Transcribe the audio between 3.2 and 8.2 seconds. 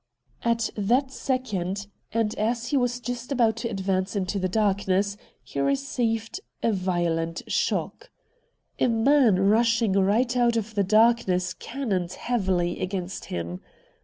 about to advance into the darkness, he received a violent shock.